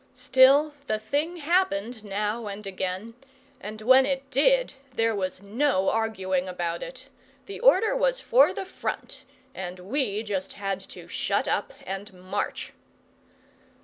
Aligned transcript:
Still, 0.15 0.73
the 0.87 0.97
thing 0.97 1.35
happened, 1.37 2.03
now 2.03 2.47
and 2.47 2.65
again; 2.65 3.13
and 3.59 3.83
when 3.83 4.03
it 4.03 4.27
did, 4.31 4.73
there 4.95 5.15
was 5.15 5.43
no 5.43 5.89
arguing 5.89 6.47
about 6.47 6.81
it. 6.81 7.05
The 7.45 7.59
order 7.59 7.95
was 7.95 8.19
for 8.19 8.51
the 8.51 8.65
front, 8.65 9.23
and 9.53 9.77
we 9.81 10.23
just 10.23 10.53
had 10.53 10.79
to 10.79 11.07
shut 11.07 11.47
up 11.47 11.75
and 11.85 12.11
march. 12.15 12.73